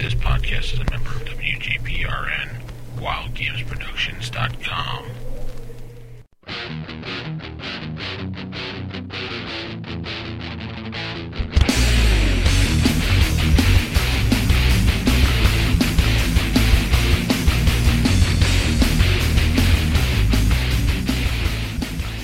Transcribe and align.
This 0.00 0.14
podcast 0.14 0.72
is 0.72 0.80
a 0.80 0.90
member 0.90 1.10
of 1.10 1.22
WGPRN, 1.26 2.62
WildGamesProductions.com. 2.96 5.04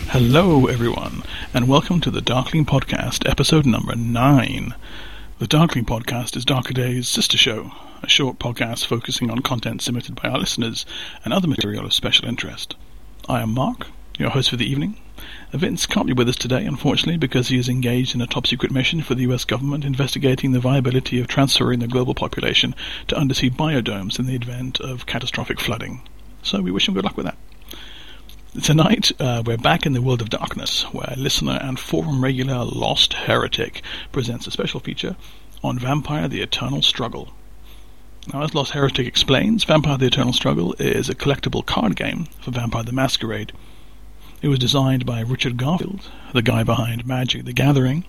Hello, 0.08 0.66
everyone, 0.66 1.22
and 1.52 1.68
welcome 1.68 2.00
to 2.00 2.11
the 2.11 2.22
Darkling 2.22 2.64
Podcast, 2.64 3.29
episode 3.29 3.66
number 3.66 3.95
9. 3.95 4.74
The 5.39 5.46
Darkling 5.46 5.84
Podcast 5.84 6.34
is 6.34 6.46
Darker 6.46 6.73
Day's 6.73 7.07
sister 7.07 7.36
show, 7.36 7.71
a 8.03 8.09
short 8.09 8.39
podcast 8.39 8.86
focusing 8.86 9.31
on 9.31 9.40
content 9.40 9.82
submitted 9.82 10.14
by 10.14 10.31
our 10.31 10.39
listeners 10.39 10.86
and 11.27 11.35
other 11.35 11.46
material 11.46 11.85
of 11.85 11.93
special 11.93 12.27
interest. 12.27 12.75
I 13.29 13.43
am 13.43 13.53
Mark, 13.53 13.89
your 14.18 14.30
host 14.30 14.49
for 14.49 14.57
the 14.57 14.64
evening. 14.64 14.99
Vince 15.53 15.85
can't 15.85 16.07
be 16.07 16.14
with 16.14 16.30
us 16.30 16.36
today, 16.36 16.64
unfortunately, 16.64 17.18
because 17.18 17.49
he 17.49 17.58
is 17.58 17.68
engaged 17.68 18.14
in 18.14 18.22
a 18.22 18.27
top 18.27 18.46
secret 18.46 18.72
mission 18.72 19.03
for 19.03 19.14
the 19.14 19.25
US 19.25 19.44
government 19.44 19.85
investigating 19.85 20.53
the 20.53 20.58
viability 20.58 21.21
of 21.21 21.29
transferring 21.29 21.80
the 21.80 21.86
global 21.86 22.14
population 22.14 22.75
to 23.08 23.18
undersea 23.18 23.50
biodomes 23.50 24.18
in 24.18 24.25
the 24.25 24.36
event 24.36 24.80
of 24.80 25.05
catastrophic 25.05 25.61
flooding. 25.61 26.00
So 26.43 26.63
we 26.63 26.71
wish 26.71 26.89
him 26.89 26.94
good 26.94 27.05
luck 27.05 27.18
with 27.18 27.27
that. 27.27 27.36
Tonight, 28.62 29.12
uh, 29.20 29.42
we're 29.44 29.58
back 29.58 29.84
in 29.84 29.92
the 29.92 30.00
world 30.00 30.22
of 30.22 30.30
darkness, 30.30 30.84
where 30.84 31.12
listener 31.18 31.58
and 31.60 31.78
forum 31.78 32.24
regular 32.24 32.64
Lost 32.64 33.12
Heretic 33.12 33.82
presents 34.12 34.46
a 34.46 34.50
special 34.50 34.80
feature 34.80 35.14
on 35.62 35.78
Vampire 35.78 36.27
the 36.27 36.41
Eternal 36.41 36.80
Struggle. 36.80 37.34
Now, 38.32 38.42
as 38.42 38.55
Lost 38.55 38.72
Heretic 38.72 39.06
explains, 39.06 39.64
Vampire 39.64 39.98
the 39.98 40.06
Eternal 40.06 40.32
Struggle 40.32 40.74
is 40.78 41.10
a 41.10 41.14
collectible 41.14 41.66
card 41.66 41.96
game 41.96 42.28
for 42.40 42.50
Vampire 42.50 42.82
the 42.82 42.92
Masquerade. 42.92 43.52
It 44.40 44.48
was 44.48 44.58
designed 44.58 45.04
by 45.04 45.20
Richard 45.20 45.58
Garfield, 45.58 46.08
the 46.32 46.41
guy 46.41 46.62
behind 46.62 47.06
Magic 47.06 47.44
the 47.44 47.52
Gathering, 47.52 48.06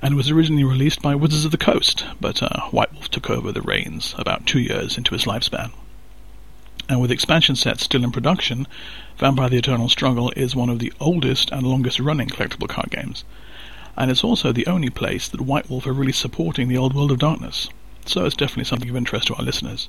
and 0.00 0.16
was 0.16 0.30
originally 0.30 0.64
released 0.64 1.02
by 1.02 1.14
Wizards 1.14 1.44
of 1.44 1.50
the 1.50 1.58
Coast, 1.58 2.06
but 2.20 2.42
uh, 2.42 2.68
White 2.70 2.92
Wolf 2.94 3.10
took 3.10 3.28
over 3.28 3.52
the 3.52 3.62
reins 3.62 4.14
about 4.16 4.46
two 4.46 4.60
years 4.60 4.96
into 4.96 5.14
its 5.14 5.26
lifespan. 5.26 5.72
And 6.88 7.00
with 7.00 7.10
expansion 7.10 7.56
sets 7.56 7.84
still 7.84 8.04
in 8.04 8.12
production, 8.12 8.66
Vampire 9.16 9.48
the 9.48 9.56
Eternal 9.56 9.88
Struggle 9.88 10.32
is 10.36 10.54
one 10.54 10.68
of 10.68 10.78
the 10.78 10.92
oldest 11.00 11.50
and 11.50 11.66
longest 11.66 11.98
running 11.98 12.28
collectible 12.28 12.68
card 12.68 12.90
games. 12.90 13.24
And 13.96 14.10
it's 14.10 14.24
also 14.24 14.52
the 14.52 14.66
only 14.66 14.90
place 14.90 15.28
that 15.28 15.40
White 15.40 15.70
Wolf 15.70 15.86
are 15.86 15.92
really 15.92 16.12
supporting 16.12 16.68
the 16.68 16.76
old 16.76 16.94
world 16.94 17.10
of 17.10 17.18
darkness. 17.18 17.68
So 18.06 18.26
it's 18.26 18.36
definitely 18.36 18.64
something 18.64 18.90
of 18.90 18.96
interest 18.96 19.28
to 19.28 19.34
our 19.34 19.44
listeners. 19.44 19.88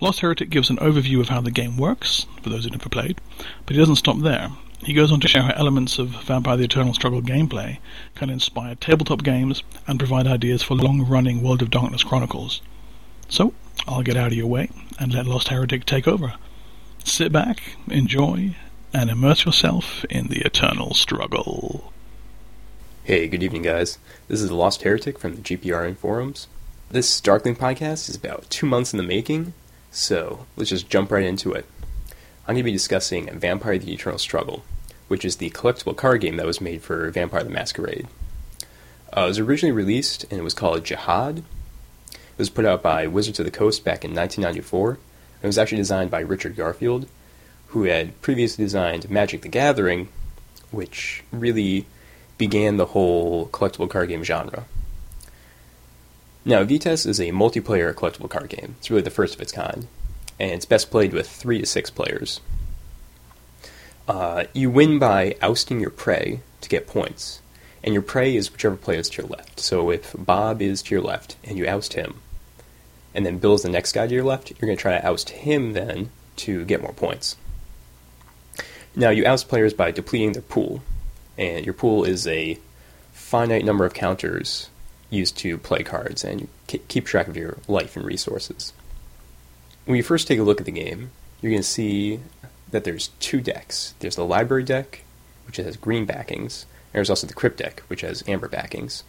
Lost 0.00 0.20
Heretic 0.20 0.50
gives 0.50 0.68
an 0.68 0.78
overview 0.78 1.20
of 1.20 1.28
how 1.28 1.40
the 1.40 1.50
game 1.50 1.76
works, 1.76 2.26
for 2.42 2.50
those 2.50 2.64
who've 2.64 2.72
never 2.72 2.88
played, 2.88 3.20
but 3.64 3.74
he 3.74 3.80
doesn't 3.80 3.96
stop 3.96 4.18
there. 4.18 4.50
He 4.84 4.94
goes 4.94 5.12
on 5.12 5.20
to 5.20 5.28
share 5.28 5.42
how 5.42 5.52
elements 5.54 6.00
of 6.00 6.08
Vampire 6.08 6.56
the 6.56 6.64
Eternal 6.64 6.92
Struggle 6.92 7.22
gameplay 7.22 7.78
can 8.16 8.28
inspire 8.28 8.74
tabletop 8.74 9.22
games 9.22 9.62
and 9.86 10.00
provide 10.00 10.26
ideas 10.26 10.62
for 10.62 10.74
long 10.74 11.02
running 11.02 11.40
World 11.40 11.62
of 11.62 11.70
Darkness 11.70 12.02
chronicles. 12.02 12.60
So, 13.28 13.54
I'll 13.86 14.02
get 14.02 14.16
out 14.16 14.28
of 14.28 14.34
your 14.34 14.46
way 14.46 14.70
and 14.98 15.12
let 15.12 15.26
Lost 15.26 15.48
Heretic 15.48 15.84
take 15.84 16.06
over. 16.06 16.34
Sit 17.04 17.32
back, 17.32 17.60
enjoy, 17.88 18.54
and 18.92 19.10
immerse 19.10 19.44
yourself 19.44 20.04
in 20.04 20.28
the 20.28 20.40
eternal 20.42 20.94
struggle. 20.94 21.92
Hey, 23.04 23.26
good 23.26 23.42
evening, 23.42 23.62
guys. 23.62 23.98
This 24.28 24.40
is 24.40 24.52
Lost 24.52 24.82
Heretic 24.82 25.18
from 25.18 25.34
the 25.34 25.42
GPRN 25.42 25.96
forums. 25.96 26.46
This 26.90 27.20
Darkling 27.20 27.56
podcast 27.56 28.08
is 28.08 28.16
about 28.16 28.48
two 28.50 28.66
months 28.66 28.92
in 28.92 28.98
the 28.98 29.02
making, 29.02 29.54
so 29.90 30.46
let's 30.56 30.70
just 30.70 30.88
jump 30.88 31.10
right 31.10 31.24
into 31.24 31.52
it. 31.52 31.66
I'm 32.46 32.54
going 32.54 32.58
to 32.58 32.62
be 32.64 32.72
discussing 32.72 33.30
Vampire 33.38 33.78
the 33.78 33.92
Eternal 33.92 34.18
Struggle, 34.18 34.62
which 35.08 35.24
is 35.24 35.36
the 35.36 35.50
collectible 35.50 35.96
card 35.96 36.20
game 36.20 36.36
that 36.36 36.46
was 36.46 36.60
made 36.60 36.82
for 36.82 37.10
Vampire 37.10 37.42
the 37.44 37.50
Masquerade. 37.50 38.06
Uh, 39.16 39.22
it 39.22 39.26
was 39.26 39.38
originally 39.38 39.72
released 39.72 40.24
and 40.30 40.40
it 40.40 40.44
was 40.44 40.54
called 40.54 40.84
Jihad. 40.84 41.42
Was 42.42 42.50
put 42.50 42.64
out 42.64 42.82
by 42.82 43.06
Wizards 43.06 43.38
of 43.38 43.44
the 43.44 43.52
Coast 43.52 43.84
back 43.84 44.04
in 44.04 44.12
1994 44.16 44.98
it 45.42 45.46
was 45.46 45.58
actually 45.58 45.78
designed 45.78 46.10
by 46.10 46.20
Richard 46.20 46.56
Garfield, 46.56 47.06
who 47.68 47.84
had 47.84 48.20
previously 48.20 48.64
designed 48.64 49.10
Magic 49.10 49.42
the 49.42 49.48
Gathering, 49.48 50.08
which 50.70 51.24
really 51.32 51.86
began 52.38 52.76
the 52.76 52.86
whole 52.86 53.46
collectible 53.48 53.90
card 53.90 54.08
game 54.08 54.22
genre. 54.22 54.64
Now, 56.44 56.64
VTES 56.64 57.06
is 57.06 57.20
a 57.20 57.30
multiplayer 57.30 57.92
collectible 57.92 58.30
card 58.30 58.48
game. 58.48 58.76
It's 58.78 58.90
really 58.90 59.02
the 59.02 59.10
first 59.10 59.34
of 59.34 59.40
its 59.40 59.52
kind, 59.52 59.86
and 60.38 60.50
it's 60.50 60.64
best 60.64 60.90
played 60.90 61.12
with 61.12 61.28
three 61.28 61.58
to 61.58 61.66
six 61.66 61.90
players. 61.90 62.40
Uh, 64.08 64.44
you 64.52 64.68
win 64.70 64.98
by 64.98 65.36
ousting 65.40 65.80
your 65.80 65.90
prey 65.90 66.40
to 66.60 66.68
get 66.68 66.88
points, 66.88 67.40
and 67.84 67.92
your 67.92 68.02
prey 68.02 68.34
is 68.34 68.50
whichever 68.50 68.76
player 68.76 68.98
is 68.98 69.08
to 69.10 69.22
your 69.22 69.28
left. 69.30 69.60
So 69.60 69.90
if 69.90 70.14
Bob 70.18 70.62
is 70.62 70.82
to 70.82 70.94
your 70.94 71.02
left 71.02 71.36
and 71.44 71.56
you 71.56 71.68
oust 71.68 71.94
him, 71.94 72.20
and 73.14 73.26
then 73.26 73.38
Bill's 73.38 73.62
the 73.62 73.68
next 73.68 73.92
guy 73.92 74.06
to 74.06 74.14
your 74.14 74.24
left, 74.24 74.50
you're 74.50 74.66
going 74.66 74.76
to 74.76 74.80
try 74.80 74.98
to 74.98 75.06
oust 75.06 75.30
him 75.30 75.72
then 75.72 76.10
to 76.36 76.64
get 76.64 76.82
more 76.82 76.92
points. 76.92 77.36
Now, 78.94 79.10
you 79.10 79.24
oust 79.24 79.48
players 79.48 79.74
by 79.74 79.90
depleting 79.90 80.32
their 80.32 80.42
pool, 80.42 80.82
and 81.38 81.64
your 81.64 81.74
pool 81.74 82.04
is 82.04 82.26
a 82.26 82.58
finite 83.12 83.64
number 83.64 83.84
of 83.84 83.94
counters 83.94 84.68
used 85.08 85.36
to 85.38 85.58
play 85.58 85.82
cards, 85.82 86.24
and 86.24 86.42
you 86.42 86.48
keep 86.66 87.06
track 87.06 87.28
of 87.28 87.36
your 87.36 87.58
life 87.68 87.96
and 87.96 88.04
resources. 88.04 88.72
When 89.84 89.96
you 89.96 90.02
first 90.02 90.28
take 90.28 90.38
a 90.38 90.42
look 90.42 90.60
at 90.60 90.66
the 90.66 90.72
game, 90.72 91.10
you're 91.40 91.50
going 91.50 91.62
to 91.62 91.68
see 91.68 92.20
that 92.70 92.84
there's 92.84 93.08
two 93.20 93.40
decks. 93.40 93.94
There's 93.98 94.16
the 94.16 94.24
library 94.24 94.64
deck, 94.64 95.04
which 95.46 95.56
has 95.56 95.76
green 95.76 96.06
backings, 96.06 96.66
and 96.92 96.98
there's 96.98 97.10
also 97.10 97.26
the 97.26 97.34
crypt 97.34 97.58
deck, 97.58 97.82
which 97.88 98.02
has 98.02 98.22
amber 98.26 98.48
backings. 98.48 99.04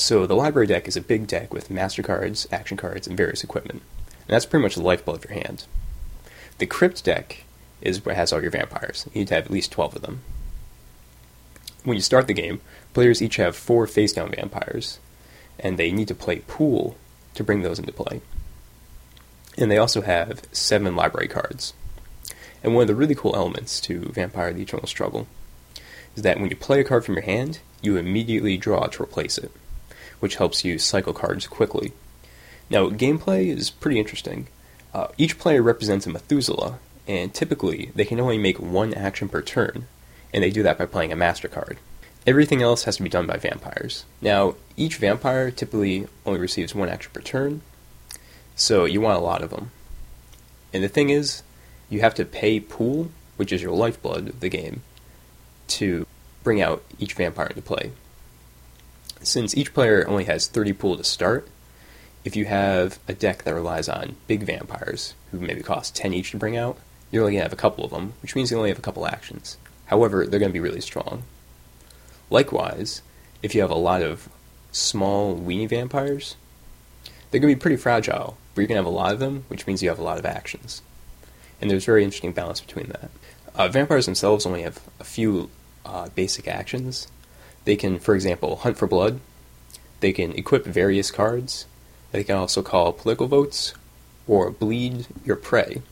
So 0.00 0.26
the 0.26 0.34
library 0.34 0.66
deck 0.66 0.88
is 0.88 0.96
a 0.96 1.02
big 1.02 1.26
deck 1.26 1.52
with 1.52 1.68
master 1.68 2.02
cards, 2.02 2.48
action 2.50 2.78
cards, 2.78 3.06
and 3.06 3.18
various 3.18 3.44
equipment. 3.44 3.82
And 4.08 4.28
that's 4.28 4.46
pretty 4.46 4.62
much 4.62 4.74
the 4.74 4.82
lifeblood 4.82 5.22
of 5.22 5.30
your 5.30 5.38
hand. 5.38 5.64
The 6.56 6.64
crypt 6.64 7.04
deck 7.04 7.44
is 7.82 8.02
what 8.02 8.16
has 8.16 8.32
all 8.32 8.40
your 8.40 8.50
vampires. 8.50 9.06
You 9.12 9.20
need 9.20 9.28
to 9.28 9.34
have 9.34 9.44
at 9.44 9.50
least 9.50 9.72
12 9.72 9.96
of 9.96 10.02
them. 10.02 10.22
When 11.84 11.96
you 11.96 12.00
start 12.00 12.28
the 12.28 12.32
game, 12.32 12.62
players 12.94 13.20
each 13.20 13.36
have 13.36 13.54
four 13.54 13.86
face 13.86 14.14
down 14.14 14.30
vampires, 14.30 15.00
and 15.58 15.76
they 15.76 15.92
need 15.92 16.08
to 16.08 16.14
play 16.14 16.44
pool 16.48 16.96
to 17.34 17.44
bring 17.44 17.60
those 17.60 17.78
into 17.78 17.92
play. 17.92 18.22
And 19.58 19.70
they 19.70 19.78
also 19.78 20.00
have 20.00 20.40
seven 20.50 20.96
library 20.96 21.28
cards. 21.28 21.74
And 22.64 22.74
one 22.74 22.82
of 22.82 22.88
the 22.88 22.94
really 22.94 23.14
cool 23.14 23.36
elements 23.36 23.80
to 23.82 24.00
Vampire 24.14 24.54
the 24.54 24.62
Eternal 24.62 24.86
Struggle 24.86 25.26
is 26.16 26.22
that 26.22 26.40
when 26.40 26.48
you 26.48 26.56
play 26.56 26.80
a 26.80 26.84
card 26.84 27.04
from 27.04 27.16
your 27.16 27.24
hand, 27.24 27.58
you 27.82 27.98
immediately 27.98 28.56
draw 28.56 28.86
to 28.86 29.02
replace 29.02 29.36
it 29.36 29.52
which 30.20 30.36
helps 30.36 30.64
you 30.64 30.78
cycle 30.78 31.12
cards 31.12 31.46
quickly. 31.46 31.92
Now, 32.70 32.88
gameplay 32.88 33.48
is 33.48 33.70
pretty 33.70 33.98
interesting. 33.98 34.46
Uh, 34.94 35.08
each 35.18 35.38
player 35.38 35.62
represents 35.62 36.06
a 36.06 36.10
Methuselah, 36.10 36.78
and 37.08 37.34
typically 37.34 37.90
they 37.94 38.04
can 38.04 38.20
only 38.20 38.38
make 38.38 38.60
one 38.60 38.94
action 38.94 39.28
per 39.28 39.42
turn, 39.42 39.86
and 40.32 40.44
they 40.44 40.50
do 40.50 40.62
that 40.62 40.78
by 40.78 40.86
playing 40.86 41.12
a 41.12 41.16
Master 41.16 41.48
card. 41.48 41.78
Everything 42.26 42.62
else 42.62 42.84
has 42.84 42.96
to 42.98 43.02
be 43.02 43.08
done 43.08 43.26
by 43.26 43.38
vampires. 43.38 44.04
Now, 44.20 44.54
each 44.76 44.96
vampire 44.96 45.50
typically 45.50 46.06
only 46.26 46.38
receives 46.38 46.74
one 46.74 46.88
action 46.88 47.10
per 47.12 47.20
turn, 47.20 47.62
so 48.54 48.84
you 48.84 49.00
want 49.00 49.18
a 49.18 49.24
lot 49.24 49.42
of 49.42 49.50
them. 49.50 49.70
And 50.72 50.84
the 50.84 50.88
thing 50.88 51.10
is, 51.10 51.42
you 51.88 52.00
have 52.00 52.14
to 52.14 52.24
pay 52.24 52.60
pool, 52.60 53.10
which 53.36 53.52
is 53.52 53.62
your 53.62 53.72
lifeblood 53.72 54.28
of 54.28 54.40
the 54.40 54.48
game, 54.48 54.82
to 55.68 56.06
bring 56.44 56.60
out 56.60 56.84
each 56.98 57.14
vampire 57.14 57.46
into 57.46 57.62
play. 57.62 57.92
Since 59.22 59.56
each 59.56 59.74
player 59.74 60.06
only 60.08 60.24
has 60.24 60.46
30 60.46 60.72
pool 60.72 60.96
to 60.96 61.04
start, 61.04 61.46
if 62.24 62.36
you 62.36 62.46
have 62.46 62.98
a 63.06 63.12
deck 63.12 63.44
that 63.44 63.54
relies 63.54 63.88
on 63.88 64.16
big 64.26 64.42
vampires, 64.42 65.14
who 65.30 65.40
maybe 65.40 65.62
cost 65.62 65.94
10 65.96 66.14
each 66.14 66.30
to 66.30 66.38
bring 66.38 66.56
out, 66.56 66.78
you're 67.10 67.22
only 67.22 67.32
going 67.34 67.40
to 67.40 67.44
have 67.44 67.52
a 67.52 67.56
couple 67.56 67.84
of 67.84 67.90
them, 67.90 68.14
which 68.22 68.34
means 68.34 68.50
you 68.50 68.56
only 68.56 68.70
have 68.70 68.78
a 68.78 68.82
couple 68.82 69.06
actions. 69.06 69.58
However, 69.86 70.26
they're 70.26 70.40
going 70.40 70.50
to 70.50 70.54
be 70.54 70.60
really 70.60 70.80
strong. 70.80 71.24
Likewise, 72.30 73.02
if 73.42 73.54
you 73.54 73.60
have 73.60 73.70
a 73.70 73.74
lot 73.74 74.02
of 74.02 74.28
small, 74.72 75.36
weenie 75.36 75.68
vampires, 75.68 76.36
they're 77.30 77.40
going 77.40 77.52
to 77.52 77.56
be 77.56 77.60
pretty 77.60 77.76
fragile, 77.76 78.38
but 78.54 78.62
you're 78.62 78.68
going 78.68 78.76
to 78.76 78.84
have 78.84 78.92
a 78.92 78.96
lot 78.96 79.12
of 79.12 79.18
them, 79.18 79.44
which 79.48 79.66
means 79.66 79.82
you 79.82 79.88
have 79.88 79.98
a 79.98 80.04
lot 80.04 80.18
of 80.18 80.26
actions. 80.26 80.82
And 81.60 81.70
there's 81.70 81.84
very 81.84 82.04
interesting 82.04 82.32
balance 82.32 82.60
between 82.60 82.88
that. 82.88 83.10
Uh, 83.54 83.68
vampires 83.68 84.06
themselves 84.06 84.46
only 84.46 84.62
have 84.62 84.80
a 84.98 85.04
few 85.04 85.50
uh, 85.84 86.08
basic 86.14 86.48
actions, 86.48 87.08
they 87.64 87.76
can, 87.76 87.98
for 87.98 88.14
example, 88.14 88.56
hunt 88.56 88.76
for 88.76 88.86
blood. 88.86 89.20
They 90.00 90.12
can 90.12 90.32
equip 90.32 90.64
various 90.64 91.10
cards. 91.10 91.66
They 92.12 92.24
can 92.24 92.36
also 92.36 92.62
call 92.62 92.92
political 92.92 93.26
votes 93.26 93.74
or 94.26 94.50
bleed 94.50 95.06
your 95.24 95.36
prey. 95.36 95.82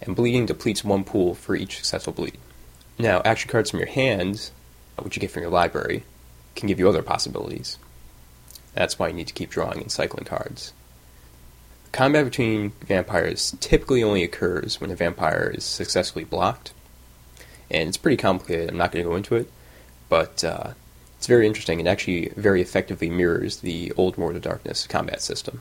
And 0.00 0.14
bleeding 0.14 0.46
depletes 0.46 0.84
one 0.84 1.04
pool 1.04 1.34
for 1.34 1.56
each 1.56 1.76
successful 1.76 2.12
bleed. 2.12 2.38
Now, 2.98 3.20
action 3.24 3.50
cards 3.50 3.70
from 3.70 3.80
your 3.80 3.88
hand, 3.88 4.50
uh, 4.98 5.02
which 5.02 5.16
you 5.16 5.20
get 5.20 5.30
from 5.30 5.42
your 5.42 5.50
library, 5.50 6.04
can 6.54 6.68
give 6.68 6.78
you 6.78 6.88
other 6.88 7.02
possibilities. 7.02 7.78
That's 8.74 8.98
why 8.98 9.08
you 9.08 9.14
need 9.14 9.28
to 9.28 9.34
keep 9.34 9.50
drawing 9.50 9.80
and 9.80 9.90
cycling 9.90 10.24
cards. 10.24 10.72
Combat 11.92 12.24
between 12.24 12.72
vampires 12.82 13.56
typically 13.60 14.02
only 14.02 14.22
occurs 14.22 14.80
when 14.80 14.90
a 14.90 14.96
vampire 14.96 15.52
is 15.54 15.64
successfully 15.64 16.24
blocked, 16.24 16.72
and 17.70 17.88
it's 17.88 17.96
pretty 17.96 18.18
complicated. 18.18 18.70
I'm 18.70 18.76
not 18.76 18.92
going 18.92 19.04
to 19.04 19.10
go 19.10 19.16
into 19.16 19.36
it, 19.36 19.50
but 20.08 20.44
uh, 20.44 20.72
it's 21.16 21.26
very 21.26 21.46
interesting 21.46 21.78
and 21.80 21.88
actually 21.88 22.28
very 22.36 22.60
effectively 22.60 23.10
mirrors 23.10 23.58
the 23.58 23.92
old 23.96 24.16
World 24.16 24.36
of 24.36 24.42
Darkness 24.42 24.86
combat 24.86 25.20
system. 25.22 25.60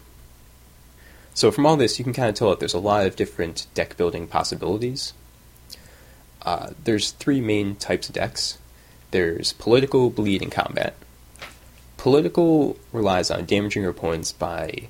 So 1.33 1.51
from 1.51 1.65
all 1.65 1.75
this, 1.75 1.97
you 1.99 2.03
can 2.05 2.13
kind 2.13 2.29
of 2.29 2.35
tell 2.35 2.49
that 2.49 2.59
there's 2.59 2.73
a 2.73 2.79
lot 2.79 3.05
of 3.05 3.15
different 3.15 3.67
deck 3.73 3.97
building 3.97 4.27
possibilities. 4.27 5.13
Uh, 6.41 6.71
there's 6.83 7.11
three 7.11 7.41
main 7.41 7.75
types 7.75 8.07
of 8.07 8.15
decks. 8.15 8.57
There's 9.11 9.51
political, 9.53 10.09
bleed, 10.09 10.41
and 10.41 10.51
combat. 10.51 10.93
Political 11.97 12.77
relies 12.93 13.31
on 13.31 13.45
damaging 13.45 13.81
your 13.81 13.91
opponents 13.91 14.31
by 14.31 14.89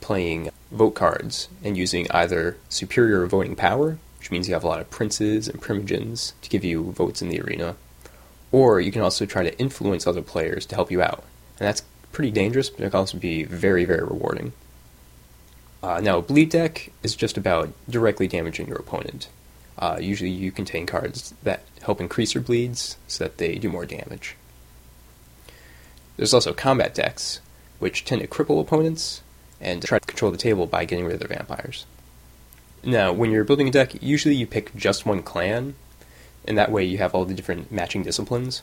playing 0.00 0.50
vote 0.70 0.94
cards 0.94 1.48
and 1.64 1.76
using 1.76 2.06
either 2.10 2.56
superior 2.68 3.26
voting 3.26 3.56
power, 3.56 3.98
which 4.18 4.30
means 4.30 4.48
you 4.48 4.54
have 4.54 4.64
a 4.64 4.68
lot 4.68 4.80
of 4.80 4.90
princes 4.90 5.48
and 5.48 5.60
primogens 5.60 6.32
to 6.42 6.50
give 6.50 6.64
you 6.64 6.92
votes 6.92 7.22
in 7.22 7.30
the 7.30 7.40
arena, 7.40 7.76
or 8.52 8.80
you 8.80 8.92
can 8.92 9.02
also 9.02 9.26
try 9.26 9.42
to 9.42 9.58
influence 9.58 10.06
other 10.06 10.22
players 10.22 10.66
to 10.66 10.74
help 10.74 10.90
you 10.90 11.02
out. 11.02 11.24
And 11.58 11.68
that's 11.68 11.82
pretty 12.12 12.30
dangerous, 12.30 12.70
but 12.70 12.80
it 12.80 12.90
can 12.90 12.98
also 12.98 13.18
be 13.18 13.44
very, 13.44 13.84
very 13.84 14.02
rewarding. 14.02 14.52
Uh, 15.82 16.00
now, 16.00 16.20
Bleed 16.20 16.50
deck 16.50 16.92
is 17.02 17.16
just 17.16 17.38
about 17.38 17.72
directly 17.88 18.28
damaging 18.28 18.68
your 18.68 18.78
opponent. 18.78 19.28
Uh, 19.78 19.98
usually, 20.00 20.30
you 20.30 20.52
contain 20.52 20.84
cards 20.84 21.32
that 21.42 21.62
help 21.82 22.00
increase 22.00 22.34
your 22.34 22.42
bleeds 22.42 22.98
so 23.08 23.24
that 23.24 23.38
they 23.38 23.54
do 23.56 23.70
more 23.70 23.86
damage. 23.86 24.36
There's 26.18 26.34
also 26.34 26.52
combat 26.52 26.94
decks, 26.94 27.40
which 27.78 28.04
tend 28.04 28.20
to 28.20 28.28
cripple 28.28 28.60
opponents 28.60 29.22
and 29.58 29.82
try 29.82 29.98
to 29.98 30.06
control 30.06 30.30
the 30.30 30.36
table 30.36 30.66
by 30.66 30.84
getting 30.84 31.06
rid 31.06 31.14
of 31.14 31.20
their 31.20 31.34
vampires. 31.34 31.86
Now, 32.82 33.12
when 33.12 33.30
you're 33.30 33.44
building 33.44 33.68
a 33.68 33.70
deck, 33.70 34.02
usually 34.02 34.34
you 34.34 34.46
pick 34.46 34.74
just 34.74 35.06
one 35.06 35.22
clan, 35.22 35.74
and 36.46 36.56
that 36.58 36.70
way 36.70 36.84
you 36.84 36.98
have 36.98 37.14
all 37.14 37.24
the 37.24 37.34
different 37.34 37.70
matching 37.70 38.02
disciplines. 38.02 38.62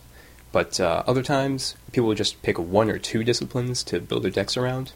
But 0.51 0.79
uh, 0.79 1.03
other 1.05 1.23
times, 1.23 1.75
people 1.91 2.07
will 2.07 2.15
just 2.15 2.41
pick 2.41 2.57
one 2.57 2.89
or 2.89 2.97
two 2.97 3.23
disciplines 3.23 3.83
to 3.83 3.99
build 3.99 4.23
their 4.23 4.31
decks 4.31 4.57
around. 4.57 4.93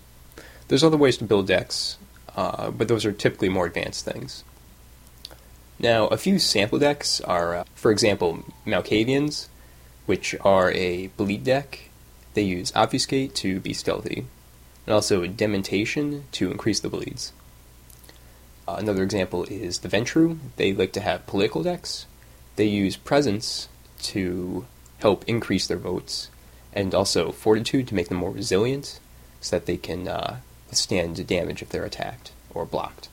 There's 0.67 0.83
other 0.83 0.97
ways 0.97 1.17
to 1.17 1.25
build 1.25 1.47
decks, 1.47 1.97
uh, 2.35 2.71
but 2.71 2.87
those 2.87 3.05
are 3.05 3.11
typically 3.11 3.49
more 3.49 3.65
advanced 3.65 4.05
things. 4.05 4.43
Now, 5.77 6.07
a 6.07 6.17
few 6.17 6.39
sample 6.39 6.79
decks 6.79 7.21
are, 7.21 7.55
uh, 7.55 7.63
for 7.73 7.91
example, 7.91 8.45
Malkavians, 8.65 9.47
which 10.05 10.35
are 10.41 10.71
a 10.71 11.07
bleed 11.17 11.43
deck. 11.43 11.89
They 12.33 12.43
use 12.43 12.71
Obfuscate 12.73 13.33
to 13.35 13.59
be 13.59 13.73
stealthy, 13.73 14.25
and 14.85 14.93
also 14.93 15.25
Dementation 15.27 16.25
to 16.33 16.51
increase 16.51 16.79
the 16.79 16.89
bleeds. 16.89 17.33
Uh, 18.67 18.75
another 18.77 19.03
example 19.03 19.43
is 19.45 19.79
the 19.79 19.89
Ventrue. 19.89 20.37
They 20.55 20.71
like 20.71 20.93
to 20.93 21.01
have 21.01 21.27
political 21.27 21.63
decks. 21.63 22.05
They 22.61 22.67
use 22.67 22.95
Presence 22.95 23.69
to 24.03 24.67
help 24.99 25.23
increase 25.25 25.65
their 25.65 25.79
votes, 25.79 26.29
and 26.71 26.93
also 26.93 27.31
Fortitude 27.31 27.87
to 27.87 27.95
make 27.95 28.07
them 28.09 28.19
more 28.19 28.29
resilient, 28.29 28.99
so 29.39 29.55
that 29.55 29.65
they 29.65 29.77
can 29.77 30.07
uh, 30.07 30.41
withstand 30.69 31.25
damage 31.25 31.63
if 31.63 31.69
they're 31.69 31.83
attacked 31.83 32.33
or 32.53 32.67
blocked. 32.67 33.09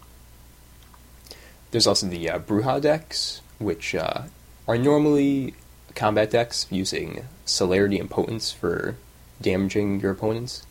There's 1.70 1.86
also 1.86 2.08
the 2.08 2.28
uh, 2.28 2.40
Brujah 2.40 2.82
decks, 2.82 3.40
which 3.58 3.94
uh, 3.94 4.24
are 4.66 4.76
normally 4.76 5.54
combat 5.94 6.30
decks 6.30 6.66
using 6.68 7.24
celerity 7.46 7.98
and 7.98 8.10
potence 8.10 8.52
for 8.52 8.96
damaging 9.40 10.00
your 10.00 10.10
opponents. 10.10 10.66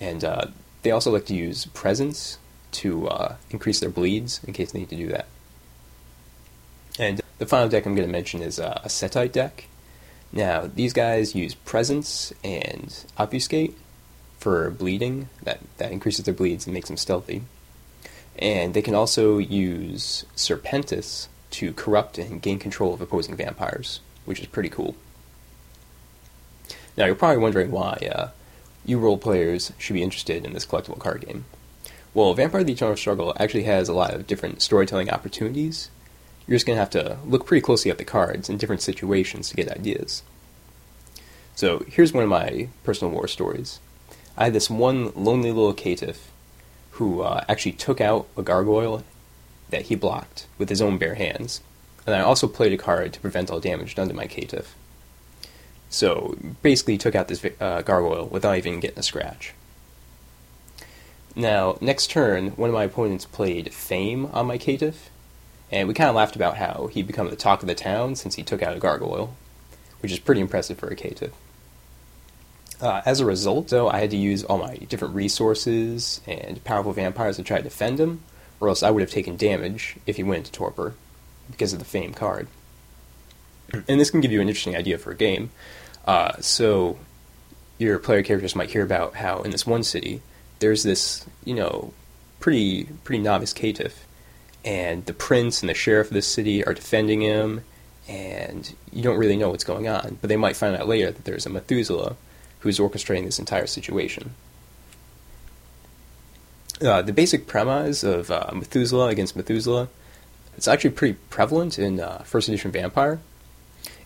And 0.00 0.24
uh, 0.24 0.46
they 0.80 0.90
also 0.90 1.10
like 1.10 1.26
to 1.26 1.34
use 1.34 1.66
presence 1.66 2.38
to 2.80 3.08
uh, 3.08 3.36
increase 3.50 3.80
their 3.80 3.90
bleeds 3.90 4.40
in 4.46 4.54
case 4.54 4.72
they 4.72 4.78
need 4.78 4.88
to 4.88 4.96
do 4.96 5.08
that. 5.08 5.26
And 6.98 7.20
the 7.38 7.46
final 7.46 7.68
deck 7.68 7.86
I'm 7.86 7.94
going 7.94 8.08
to 8.08 8.12
mention 8.12 8.42
is 8.42 8.58
uh, 8.58 8.80
a 8.84 8.88
Setite 8.88 9.32
deck. 9.32 9.66
Now, 10.32 10.68
these 10.72 10.92
guys 10.92 11.34
use 11.34 11.54
presence 11.54 12.32
and 12.42 12.94
obfuscate 13.16 13.76
for 14.38 14.70
bleeding. 14.70 15.28
That 15.42 15.60
that 15.78 15.92
increases 15.92 16.24
their 16.24 16.34
bleeds 16.34 16.66
and 16.66 16.74
makes 16.74 16.88
them 16.88 16.96
stealthy. 16.96 17.42
And 18.38 18.74
they 18.74 18.82
can 18.82 18.94
also 18.94 19.38
use 19.38 20.26
Serpentis 20.36 21.28
to 21.52 21.72
corrupt 21.72 22.18
and 22.18 22.42
gain 22.42 22.58
control 22.58 22.92
of 22.92 23.00
opposing 23.00 23.36
vampires, 23.36 24.00
which 24.26 24.40
is 24.40 24.46
pretty 24.46 24.68
cool. 24.68 24.94
Now, 26.96 27.06
you're 27.06 27.14
probably 27.14 27.38
wondering 27.42 27.70
why 27.70 28.08
uh, 28.12 28.28
you 28.84 28.98
role 28.98 29.18
players 29.18 29.72
should 29.78 29.94
be 29.94 30.02
interested 30.02 30.44
in 30.44 30.52
this 30.52 30.66
collectible 30.66 30.98
card 30.98 31.26
game. 31.26 31.44
Well, 32.14 32.32
Vampire 32.34 32.64
the 32.64 32.72
Eternal 32.72 32.96
Struggle 32.96 33.34
actually 33.38 33.64
has 33.64 33.88
a 33.88 33.94
lot 33.94 34.14
of 34.14 34.26
different 34.26 34.62
storytelling 34.62 35.10
opportunities. 35.10 35.90
You're 36.46 36.56
just 36.56 36.66
going 36.66 36.76
to 36.76 36.80
have 36.80 36.90
to 36.90 37.18
look 37.24 37.46
pretty 37.46 37.62
closely 37.62 37.90
at 37.90 37.98
the 37.98 38.04
cards 38.04 38.48
in 38.48 38.56
different 38.56 38.82
situations 38.82 39.48
to 39.48 39.56
get 39.56 39.70
ideas. 39.70 40.22
So, 41.54 41.84
here's 41.88 42.12
one 42.12 42.22
of 42.22 42.28
my 42.28 42.68
personal 42.84 43.12
war 43.12 43.26
stories. 43.26 43.80
I 44.36 44.44
had 44.44 44.52
this 44.52 44.68
one 44.68 45.12
lonely 45.14 45.50
little 45.50 45.74
caitiff 45.74 46.18
who 46.92 47.22
uh, 47.22 47.44
actually 47.48 47.72
took 47.72 48.00
out 48.00 48.28
a 48.36 48.42
gargoyle 48.42 49.02
that 49.70 49.82
he 49.82 49.94
blocked 49.94 50.46
with 50.58 50.68
his 50.68 50.82
own 50.82 50.98
bare 50.98 51.14
hands. 51.14 51.62
And 52.06 52.14
I 52.14 52.20
also 52.20 52.46
played 52.46 52.72
a 52.72 52.76
card 52.76 53.12
to 53.14 53.20
prevent 53.20 53.50
all 53.50 53.58
damage 53.58 53.94
done 53.94 54.08
to 54.08 54.14
my 54.14 54.26
caitiff. 54.26 54.66
So 55.88 56.36
basically, 56.62 56.98
took 56.98 57.14
out 57.14 57.28
this 57.28 57.44
uh, 57.60 57.82
gargoyle 57.82 58.26
without 58.26 58.56
even 58.56 58.80
getting 58.80 58.98
a 58.98 59.02
scratch. 59.02 59.54
Now, 61.34 61.76
next 61.80 62.10
turn, 62.10 62.48
one 62.52 62.70
of 62.70 62.74
my 62.74 62.84
opponents 62.84 63.24
played 63.24 63.74
Fame 63.74 64.26
on 64.26 64.46
my 64.46 64.58
caitiff, 64.58 65.10
and 65.70 65.88
we 65.88 65.94
kind 65.94 66.08
of 66.08 66.16
laughed 66.16 66.36
about 66.36 66.56
how 66.56 66.88
he'd 66.92 67.06
become 67.06 67.28
the 67.28 67.36
talk 67.36 67.62
of 67.62 67.68
the 67.68 67.74
town 67.74 68.14
since 68.14 68.34
he 68.34 68.42
took 68.42 68.62
out 68.62 68.76
a 68.76 68.80
gargoyle, 68.80 69.34
which 70.00 70.12
is 70.12 70.18
pretty 70.18 70.40
impressive 70.40 70.78
for 70.78 70.88
a 70.88 70.96
caitiff. 70.96 71.32
Uh, 72.80 73.00
as 73.06 73.20
a 73.20 73.26
result, 73.26 73.68
though, 73.68 73.88
I 73.88 74.00
had 74.00 74.10
to 74.10 74.16
use 74.16 74.44
all 74.44 74.58
my 74.58 74.76
different 74.76 75.14
resources 75.14 76.20
and 76.26 76.62
powerful 76.64 76.92
vampires 76.92 77.36
to 77.36 77.42
try 77.42 77.56
to 77.56 77.62
defend 77.62 77.98
him, 77.98 78.20
or 78.60 78.68
else 78.68 78.82
I 78.82 78.90
would 78.90 79.00
have 79.00 79.10
taken 79.10 79.36
damage 79.36 79.96
if 80.06 80.16
he 80.16 80.22
went 80.22 80.38
into 80.38 80.52
torpor 80.52 80.94
because 81.50 81.72
of 81.72 81.78
the 81.78 81.84
Fame 81.84 82.12
card. 82.12 82.48
And 83.72 84.00
this 84.00 84.10
can 84.10 84.20
give 84.20 84.30
you 84.30 84.40
an 84.40 84.48
interesting 84.48 84.76
idea 84.76 84.98
for 84.98 85.10
a 85.10 85.16
game. 85.16 85.50
Uh, 86.06 86.32
so, 86.40 86.98
your 87.78 87.98
player 87.98 88.22
characters 88.22 88.54
might 88.54 88.70
hear 88.70 88.82
about 88.82 89.16
how 89.16 89.40
in 89.42 89.50
this 89.50 89.66
one 89.66 89.82
city 89.82 90.22
there's 90.60 90.82
this, 90.82 91.26
you 91.44 91.54
know, 91.54 91.92
pretty 92.40 92.84
pretty 93.04 93.22
novice 93.22 93.52
caitiff, 93.52 94.04
and 94.66 95.06
the 95.06 95.14
prince 95.14 95.62
and 95.62 95.70
the 95.70 95.74
sheriff 95.74 96.08
of 96.08 96.14
the 96.14 96.20
city 96.20 96.64
are 96.64 96.74
defending 96.74 97.20
him, 97.20 97.62
and 98.08 98.74
you 98.92 99.02
don't 99.02 99.16
really 99.16 99.36
know 99.36 99.50
what's 99.50 99.64
going 99.64 99.88
on. 99.88 100.18
But 100.20 100.28
they 100.28 100.36
might 100.36 100.56
find 100.56 100.76
out 100.76 100.88
later 100.88 101.12
that 101.12 101.24
there's 101.24 101.46
a 101.46 101.50
Methuselah 101.50 102.16
who's 102.60 102.80
orchestrating 102.80 103.24
this 103.24 103.38
entire 103.38 103.66
situation. 103.66 104.34
Uh, 106.82 107.00
the 107.00 107.12
basic 107.12 107.46
premise 107.46 108.02
of 108.02 108.30
uh, 108.30 108.50
Methuselah 108.52 109.08
against 109.08 109.36
Methuselah, 109.36 109.88
it's 110.56 110.68
actually 110.68 110.90
pretty 110.90 111.16
prevalent 111.30 111.78
in 111.78 112.00
uh, 112.00 112.18
first 112.18 112.48
edition 112.48 112.72
Vampire, 112.72 113.20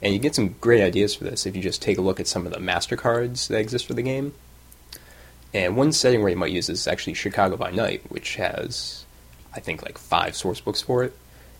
and 0.02 0.12
you 0.12 0.21
get 0.21 0.35
some 0.35 0.55
great 0.61 0.83
ideas 0.83 1.14
for 1.14 1.25
this 1.25 1.47
if 1.47 1.57
you 1.57 1.62
just 1.62 1.83
take 1.83 1.99
a 1.99 2.02
look 2.02 2.21
at 2.21 2.29
some 2.29 2.47
of 2.47 2.52
the 2.52 2.61
master 2.61 2.97
cards 2.97 3.49
that 3.49 3.59
exist 3.59 3.87
for 3.87 3.95
the 3.95 4.02
game. 4.02 4.35
And 5.52 5.76
one 5.76 5.93
setting 5.93 6.21
where 6.21 6.31
you 6.31 6.37
might 6.37 6.52
use 6.52 6.69
this 6.69 6.81
is 6.81 6.87
actually 6.87 7.14
Chicago 7.14 7.57
by 7.57 7.71
Night, 7.71 8.02
which 8.09 8.37
has, 8.37 9.05
I 9.54 9.61
think, 9.61 9.83
like 9.83 9.99
five 9.99 10.37
source 10.37 10.61
books 10.61 10.83
for 10.83 11.02
it. 11.02 11.16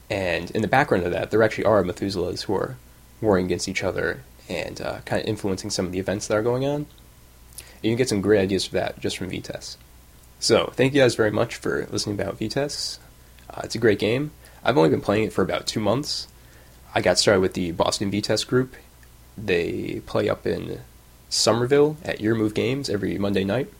And 0.09 0.51
in 0.51 0.63
the 0.63 0.69
background 0.69 1.05
of 1.05 1.13
that, 1.13 1.31
there 1.31 1.43
actually 1.43 1.65
are 1.65 1.83
Methuselahs 1.83 2.43
who 2.43 2.55
are 2.55 2.77
warring 3.21 3.47
against 3.47 3.69
each 3.69 3.85
other 3.85 4.23
and 4.49 4.81
uh, 4.81 5.01
kind 5.05 5.23
of 5.23 5.29
influencing 5.29 5.71
some 5.71 5.87
of 5.87 5.93
the 5.93 6.01
events 6.01 6.27
that 6.27 6.37
are 6.37 6.43
going 6.43 6.65
on. 6.65 6.87
And 7.57 7.83
you 7.83 7.91
can 7.91 7.97
get 7.97 8.09
some 8.09 8.21
great 8.21 8.41
ideas 8.41 8.67
for 8.67 8.75
that 8.75 8.99
just 8.99 9.17
from 9.19 9.31
VTES. 9.31 9.77
So, 10.41 10.73
thank 10.75 10.95
you 10.95 11.01
guys 11.01 11.15
very 11.15 11.31
much 11.31 11.57
for 11.57 11.87
listening 11.91 12.19
about 12.21 12.39
VTES. 12.39 12.99
Uh, 13.49 13.61
it's 13.65 13.75
a 13.75 13.79
great 13.79 13.99
game. 13.99 14.33
I've 14.65 14.77
only 14.77 14.91
been 14.91 15.01
playing 15.01 15.25
it 15.25 15.33
for 15.33 15.43
about 15.43 15.67
two 15.67 15.81
months. 15.81 16.29
I 16.95 17.01
got 17.01 17.19
started 17.19 17.41
with 17.41 17.55
the 17.55 17.73
Boston 17.73 18.11
VTES 18.11 18.47
group. 18.47 18.75
They 19.39 20.03
play 20.07 20.29
up 20.29 20.47
in 20.47 20.81
Somerville 21.29 21.97
at 22.05 22.21
Your 22.21 22.35
Move 22.35 22.55
Games 22.55 22.91
every 22.91 23.17
Monday 23.17 23.45
night. 23.45 23.71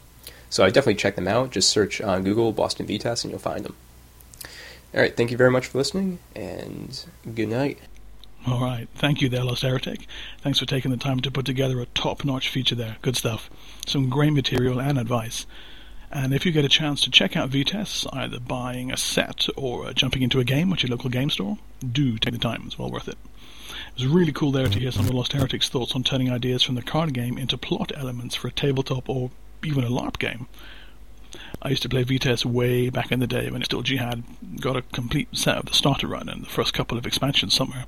So 0.49 0.65
I 0.65 0.71
definitely 0.71 0.95
check 0.97 1.17
them 1.17 1.29
out. 1.29 1.51
Just 1.51 1.69
search 1.69 2.01
on 2.01 2.25
Google 2.25 2.53
Boston 2.53 2.87
VTES 2.87 3.25
and 3.25 3.31
you'll 3.31 3.41
find 3.41 3.65
them. 3.65 3.77
All 4.93 5.01
right, 5.01 5.17
thank 5.17 5.31
you 5.31 5.37
very 5.37 5.51
much 5.51 5.69
for 5.69 5.79
listening, 5.79 6.19
and 6.35 7.05
good 7.35 7.49
night. 7.49 7.79
All 8.47 8.61
right. 8.61 8.89
Thank 8.95 9.21
you 9.21 9.29
there, 9.29 9.45
Lost 9.45 9.63
Heretic. 9.63 10.07
Thanks 10.41 10.59
for 10.59 10.67
taking 10.67 10.91
the 10.91 10.97
time 10.97 11.21
to 11.21 11.31
put 11.31 11.45
together 11.45 11.81
a 11.81 11.87
top-notch 11.87 12.49
feature 12.49 12.75
there. 12.75 12.97
Good 13.03 13.17
stuff. 13.17 13.51
Some 13.87 14.09
great 14.09 14.33
material 14.33 14.81
and 14.81 14.99
advice. 14.99 15.47
And 16.11 16.33
if 16.33 16.45
you 16.45 16.51
get 16.51 16.65
a 16.65 16.69
chance 16.69 17.03
to 17.03 17.11
check 17.11 17.37
out 17.37 17.51
VTES, 17.51 18.07
either 18.13 18.41
buying 18.41 18.91
a 18.91 18.97
set 18.97 19.47
or 19.57 19.87
uh, 19.87 19.93
jumping 19.93 20.23
into 20.23 20.41
a 20.41 20.45
game 20.45 20.73
at 20.73 20.83
your 20.83 20.91
local 20.91 21.11
game 21.11 21.31
store, 21.31 21.59
do 21.87 22.17
take 22.19 22.33
the 22.33 22.41
time. 22.41 22.63
It's 22.67 22.79
well 22.79 22.91
worth 22.91 23.09
it. 23.09 23.19
It 23.69 24.03
was 24.03 24.07
really 24.07 24.33
cool 24.33 24.53
there 24.53 24.69
to 24.69 24.79
hear 24.81 24.91
some 24.91 25.05
of 25.07 25.15
Lost 25.15 25.33
Heretic's 25.33 25.69
thoughts 25.69 25.95
on 25.95 26.03
turning 26.03 26.33
ideas 26.33 26.63
from 26.63 26.75
the 26.75 26.83
card 26.83 27.13
game 27.13 27.37
into 27.37 27.59
plot 27.59 27.93
elements 27.95 28.35
for 28.35 28.49
a 28.49 28.53
tabletop 28.53 29.09
or 29.09 29.31
even 29.63 29.85
a 29.85 29.91
LARP 29.91 30.19
game. 30.19 30.49
I 31.63 31.69
used 31.69 31.83
to 31.83 31.89
play 31.89 32.05
VTES 32.05 32.45
way 32.45 32.91
back 32.91 33.13
in 33.13 33.21
the 33.21 33.27
day 33.27 33.51
when 33.51 33.63
still 33.65 33.83
Jihad 33.83 34.25
got 34.61 34.77
a 34.77 34.83
complete 34.83 35.29
set 35.33 35.57
of 35.59 35.67
the 35.67 35.75
starter 35.75 36.07
run 36.07 36.29
and 36.29 36.45
the 36.45 36.49
first 36.49 36.75
couple 36.75 36.99
of 36.99 37.07
expansions 37.07 37.55
somewhere, 37.55 37.87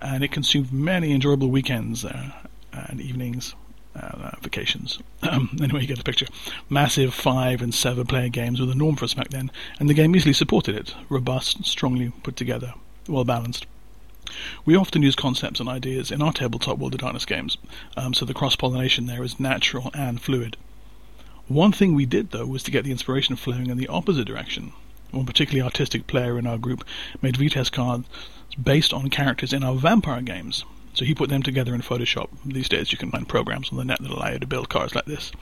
and 0.00 0.22
it 0.22 0.30
consumed 0.30 0.72
many 0.72 1.12
enjoyable 1.12 1.48
weekends 1.48 2.04
uh, 2.04 2.32
and 2.72 3.00
evenings. 3.00 3.54
Uh, 3.96 4.30
vacations. 4.42 5.00
anyway, 5.60 5.80
you 5.80 5.88
get 5.88 5.98
the 5.98 6.04
picture. 6.04 6.26
Massive 6.70 7.12
five 7.12 7.60
and 7.60 7.74
seven 7.74 8.06
player 8.06 8.28
games 8.28 8.60
were 8.60 8.66
the 8.66 8.74
norm 8.76 8.94
for 8.94 9.04
us 9.04 9.14
back 9.14 9.30
then, 9.30 9.50
and 9.80 9.88
the 9.88 9.94
game 9.94 10.14
easily 10.14 10.32
supported 10.32 10.76
it. 10.76 10.94
Robust, 11.08 11.64
strongly 11.64 12.12
put 12.22 12.36
together, 12.36 12.74
well 13.08 13.24
balanced. 13.24 13.66
We 14.64 14.76
often 14.76 15.02
use 15.02 15.16
concepts 15.16 15.58
and 15.58 15.68
ideas 15.68 16.12
in 16.12 16.22
our 16.22 16.32
tabletop 16.32 16.78
World 16.78 16.94
of 16.94 17.00
Darkness 17.00 17.24
games, 17.24 17.58
um, 17.96 18.14
so 18.14 18.24
the 18.24 18.34
cross 18.34 18.54
pollination 18.54 19.06
there 19.06 19.24
is 19.24 19.40
natural 19.40 19.90
and 19.94 20.20
fluid. 20.20 20.56
One 21.48 21.72
thing 21.72 21.94
we 21.94 22.04
did, 22.04 22.30
though, 22.30 22.44
was 22.44 22.62
to 22.64 22.70
get 22.70 22.84
the 22.84 22.90
inspiration 22.90 23.34
flowing 23.34 23.70
in 23.70 23.78
the 23.78 23.88
opposite 23.88 24.26
direction. 24.26 24.74
One 25.12 25.24
particularly 25.24 25.62
artistic 25.62 26.06
player 26.06 26.38
in 26.38 26.46
our 26.46 26.58
group 26.58 26.84
made 27.22 27.36
VTES 27.36 27.72
cards 27.72 28.06
based 28.62 28.92
on 28.92 29.08
characters 29.08 29.54
in 29.54 29.64
our 29.64 29.74
vampire 29.76 30.20
games. 30.20 30.66
So 30.92 31.06
he 31.06 31.14
put 31.14 31.30
them 31.30 31.42
together 31.42 31.74
in 31.74 31.80
Photoshop. 31.80 32.28
These 32.44 32.68
days 32.68 32.92
you 32.92 32.98
can 32.98 33.10
find 33.10 33.26
programs 33.26 33.70
on 33.70 33.78
the 33.78 33.84
net 33.86 34.02
that 34.02 34.10
allow 34.10 34.28
you 34.28 34.38
to 34.40 34.46
build 34.46 34.68
cards 34.68 34.94
like 34.94 35.06
this. 35.06 35.32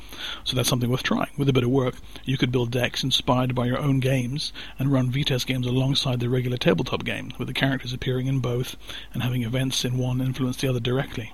So 0.44 0.54
that's 0.54 0.68
something 0.68 0.88
worth 0.88 1.02
trying. 1.02 1.30
With 1.36 1.48
a 1.48 1.52
bit 1.52 1.64
of 1.64 1.70
work, 1.70 1.96
you 2.24 2.38
could 2.38 2.52
build 2.52 2.70
decks 2.70 3.02
inspired 3.02 3.56
by 3.56 3.66
your 3.66 3.78
own 3.80 3.98
games 3.98 4.52
and 4.78 4.92
run 4.92 5.10
VTES 5.10 5.44
games 5.44 5.66
alongside 5.66 6.20
the 6.20 6.28
regular 6.28 6.56
tabletop 6.56 7.02
game, 7.02 7.32
with 7.36 7.48
the 7.48 7.54
characters 7.54 7.92
appearing 7.92 8.28
in 8.28 8.38
both 8.38 8.76
and 9.12 9.24
having 9.24 9.42
events 9.42 9.84
in 9.84 9.98
one 9.98 10.20
influence 10.20 10.58
the 10.58 10.68
other 10.68 10.78
directly. 10.78 11.32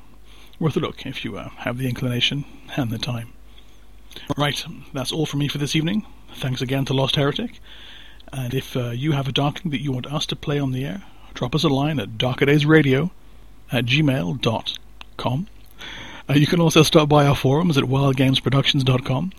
Worth 0.58 0.78
a 0.78 0.80
look 0.80 1.04
if 1.04 1.26
you 1.26 1.36
uh, 1.36 1.50
have 1.58 1.76
the 1.76 1.90
inclination 1.90 2.46
and 2.74 2.90
the 2.90 2.98
time. 2.98 3.34
Right, 4.36 4.64
that's 4.92 5.12
all 5.12 5.26
from 5.26 5.40
me 5.40 5.48
for 5.48 5.58
this 5.58 5.76
evening. 5.76 6.06
Thanks 6.34 6.62
again 6.62 6.84
to 6.86 6.94
Lost 6.94 7.16
Heretic. 7.16 7.60
And 8.32 8.54
if 8.54 8.76
uh, 8.76 8.90
you 8.90 9.12
have 9.12 9.28
a 9.28 9.32
Darkling 9.32 9.70
that 9.72 9.82
you 9.82 9.92
want 9.92 10.06
us 10.06 10.26
to 10.26 10.36
play 10.36 10.58
on 10.58 10.72
the 10.72 10.84
air, 10.84 11.02
drop 11.34 11.54
us 11.54 11.64
a 11.64 11.68
line 11.68 12.00
at 12.00 12.18
darkerdaysradio 12.18 13.10
at 13.70 13.84
gmail.com. 13.84 15.46
Uh, 16.28 16.34
you 16.34 16.46
can 16.46 16.60
also 16.60 16.82
stop 16.82 17.08
by 17.08 17.26
our 17.26 17.36
forums 17.36 17.76
at 17.76 17.84
wildgamesproductions.com, 17.84 19.32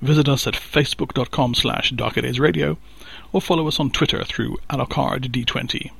visit 0.00 0.28
us 0.28 0.46
at 0.46 0.54
facebook.com 0.54 1.54
slash 1.54 1.92
darkerdaysradio, 1.92 2.76
or 3.32 3.40
follow 3.40 3.68
us 3.68 3.78
on 3.78 3.90
Twitter 3.90 4.24
through 4.24 4.56
alucard20. 4.70 5.90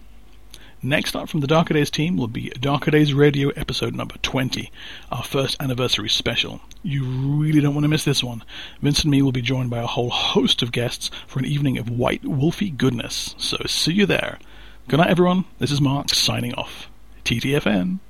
Next 0.85 1.15
up 1.15 1.29
from 1.29 1.39
the 1.39 1.47
Darker 1.47 1.75
Days 1.75 1.91
team 1.91 2.17
will 2.17 2.27
be 2.27 2.51
Darker 2.59 2.91
Days 2.91 3.15
Radio 3.15 3.51
episode 3.51 3.95
number 3.95 4.17
20, 4.21 4.73
our 5.13 5.23
first 5.23 5.57
anniversary 5.63 6.09
special. 6.09 6.61
You 6.83 7.05
really 7.05 7.61
don't 7.61 7.73
want 7.73 7.85
to 7.85 7.89
miss 7.89 8.05
this 8.05 8.25
one. 8.25 8.43
Vince 8.81 9.03
and 9.03 9.11
me 9.13 9.23
will 9.23 9.31
be 9.31 9.43
joined 9.43 9.71
by 9.71 9.79
a 9.79 9.87
whole 9.87 10.11
host 10.11 10.61
of 10.61 10.73
guests 10.73 11.09
for 11.29 11.39
an 11.39 11.45
evening 11.45 11.79
of 11.79 11.89
white 11.89 12.25
wolfy 12.25 12.77
goodness. 12.77 13.37
So 13.39 13.59
see 13.65 13.93
you 13.93 14.07
there. 14.07 14.41
Good 14.89 14.97
night, 14.97 15.11
everyone. 15.11 15.45
This 15.61 15.71
is 15.71 15.81
Mark 15.81 16.09
signing 16.09 16.53
off. 16.55 16.89
TTFN. 17.25 18.01